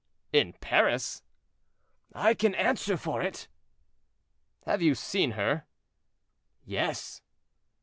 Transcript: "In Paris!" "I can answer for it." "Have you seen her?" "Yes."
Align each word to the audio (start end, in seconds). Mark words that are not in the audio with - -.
"In 0.33 0.53
Paris!" 0.53 1.21
"I 2.15 2.33
can 2.33 2.55
answer 2.55 2.97
for 2.97 3.21
it." 3.21 3.47
"Have 4.65 4.81
you 4.81 4.95
seen 4.95 5.33
her?" 5.33 5.67
"Yes." 6.65 7.21